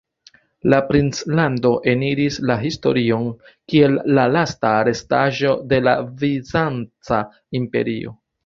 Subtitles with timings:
[0.73, 3.29] La princlando eniris la historion
[3.73, 7.25] kiel la lasta restaĵo de la Bizanca
[7.63, 8.21] Imperio.